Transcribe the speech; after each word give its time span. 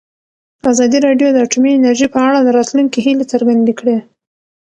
ازادي 0.71 0.99
راډیو 1.07 1.29
د 1.31 1.37
اټومي 1.45 1.71
انرژي 1.75 2.07
په 2.13 2.19
اړه 2.27 2.39
د 2.41 2.49
راتلونکي 2.57 2.99
هیلې 3.05 3.25
څرګندې 3.33 3.73
کړې. 3.79 3.97